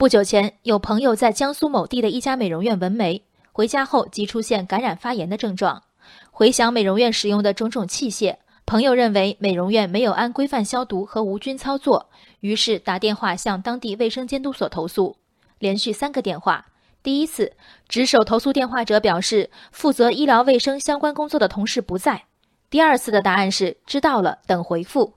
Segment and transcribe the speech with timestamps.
[0.00, 5.82] 不久前，有朋友在江苏某地的一家美容院纹眉，回家后即出现感染发炎的症状。
[6.30, 12.08] 回想美容院使用的种种器械，朋友认为美容院没有按规范消毒和无菌操作，
[12.40, 15.18] 于是打电话向当地卫生监督所投诉。
[15.58, 16.68] 连续三个电话，
[17.02, 17.52] 第一次
[17.86, 22.24] 值守投诉电话者表示负责医疗卫生相关工作的同事不在，
[22.70, 25.12] 第二次的答案是知道了，等回复。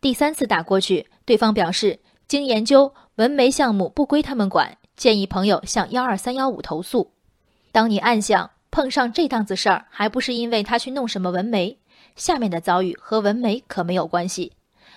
[0.00, 1.98] 第三次打过去，对方表示
[2.28, 2.94] 经研究。
[3.16, 7.10] 纹眉项目不归他们管，建议朋友向幺二三幺五投诉。
[7.72, 11.78] 当你暗想碰上这档子事儿，还不是因为他去弄什么纹眉？
[12.14, 14.52] 下面的遭遇和纹眉可没有关系。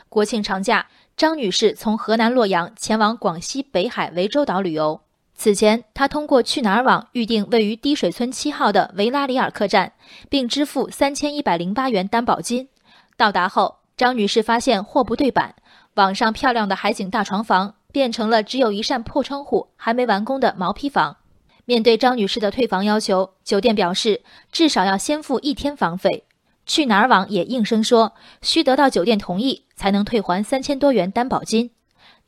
[0.07, 0.85] 国庆长假，
[1.17, 5.01] 张女士从河南洛阳前往广西北海涠洲岛旅游。
[5.33, 9.93] 此前，她通过去哪儿网预订位于滴水村七号的维拉里尔客栈，
[10.29, 12.69] 并支付三千一百零八元担保金。
[13.17, 15.55] 到达后，张女士发现货不对版，
[15.95, 17.75] 网上漂亮的海景大床房。
[17.91, 21.17] 变成了只有一扇破窗户、还没完工的毛坯房。
[21.65, 26.23] 面对张女士的退房要求，酒店表示至少要先付一天房费。
[26.65, 31.71] 去哪儿网也应声说，需得到酒店同意才能退还三千多元担保金。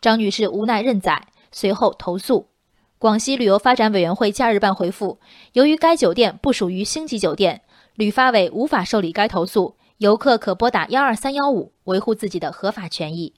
[0.01, 2.49] 张女士无奈认栽，随后投诉。
[2.99, 5.19] 广西旅游发展委员会假日办回复，
[5.53, 7.61] 由于该酒店不属于星级酒店，
[7.95, 13.33] 旅发委无法受理该投诉，游客可拨打幺二三幺五维护自己的合法权益。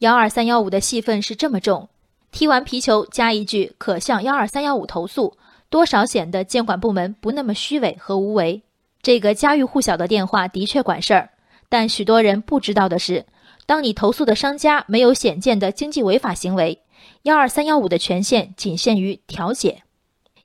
[0.00, 1.88] 幺二三幺五的戏份是这么重，
[2.30, 5.38] 踢完皮球加一句“可向幺二三幺五投诉”，
[5.70, 8.62] 多少显得监管部门不那么虚伪和无为。
[9.00, 11.30] 这个家喻户晓的电话的确管事儿，
[11.70, 13.24] 但许多人不知道的是，
[13.64, 16.82] 当你投诉的商家没有显见的经济违法行为，
[17.22, 19.82] 幺二三幺五的权限仅限于调解。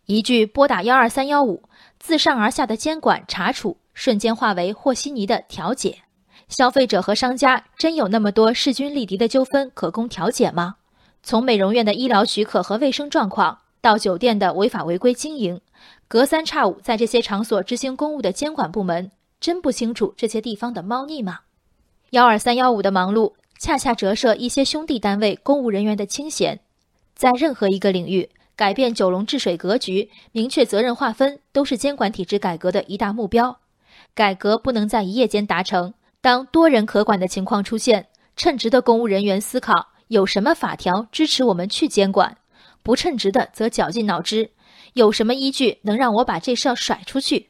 [0.06, 1.64] 一句拨打幺二三幺五，
[2.00, 5.98] 自上而下的监管查处瞬间化为和稀泥的调解。
[6.52, 10.76] 消费者和商家真有那么多势均力敌的纠纷可供调解吗？
[11.24, 15.62] 从美容院的医疗许可和卫生状况，到酒店的违法违规经营，
[16.10, 21.40] 隔三差五在这些场所执行公务的监管部门，真不清楚这些地方的猫腻吗？
[22.10, 26.60] 幺二三幺五的忙碌，恰恰折射一些兄弟单位公务人员的清闲。
[27.16, 33.60] 在任何一个领域，改变九龙治水格局，明确责任划分，都是监管体制改革的一大目标。
[34.14, 35.94] 改革不能在一夜间达成。
[36.22, 42.38] 当多人可管的情况出现，称职的公务人员思考有什么法条支持我们去监管，
[42.84, 44.52] 不称职的则绞尽脑汁，
[44.94, 47.50] 有什么依据能让我把这事儿甩出去？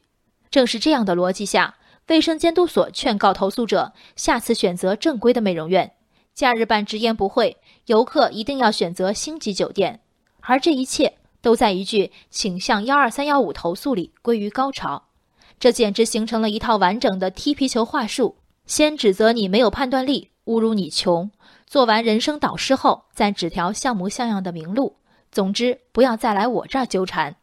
[0.50, 1.76] 正是这样的逻辑下，
[2.08, 5.92] 卫生监督所劝告投诉者下次选择正规的美容院，
[6.32, 10.00] 假日办直言不讳，游客一定要选择星级酒店，
[10.40, 15.08] 而这一切都在一句“请向幺二三幺五投诉”里归于高潮，
[15.60, 18.36] 这简直形成了一套完整的踢皮球话术。
[18.66, 21.30] 先指责你没有判断力，侮辱你穷，
[21.66, 24.96] 做完人生导师后，再指条像模像样的明路。
[25.30, 27.36] 总之，不要再来我这儿纠缠。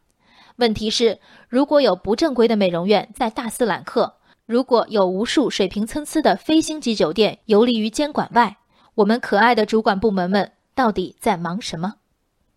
[0.56, 4.14] 问题是，如果有不正规的美容院在大肆揽客，
[4.46, 8.56] 如果有无数水平参差的非星级酒店游离于监管外，
[8.94, 11.94] 我们可爱的主管部门们到底在忙什么？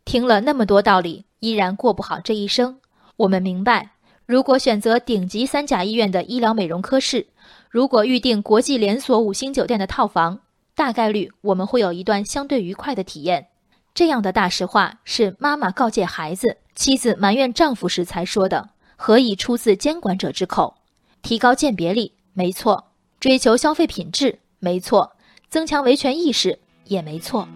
[0.06, 2.80] 听了那么多道理，依然过不好这一生。
[3.18, 3.92] 我们明白，
[4.26, 7.28] 如果选择顶级三甲医院的医疗美容科室。
[7.74, 10.42] 如果预定国际连锁五星酒店的套房，
[10.76, 13.48] 大概率我们会有一段相对愉快的体验。
[13.96, 20.76] 这样的大实话是妈妈告诫孩子、妻子埋怨丈夫时才说的，何以出自监管者之口？
[21.24, 25.14] 提高鉴别力没错，追求消费品质没错，
[25.50, 27.48] 增强维权意识也没错。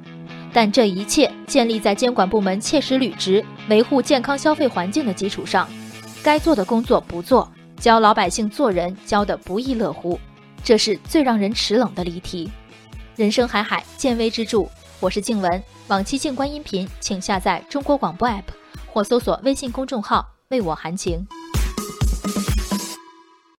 [0.51, 5.69] 但这一切建立在监管部门切实履职、维护健康消费环境的基础上，
[6.23, 7.47] 该做的工作不做。
[7.80, 10.20] 教老百姓做人教得不亦乐乎，
[10.64, 12.52] 这是最让人齿冷的离题。
[13.16, 14.68] 人生海海，见微知著。
[15.00, 18.44] 我是静文，往期静观音频，请下载中国广播 APP
[18.92, 21.26] 或搜索微信公众号为我含情。